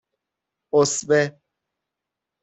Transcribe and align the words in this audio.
اُسوه 0.73 1.21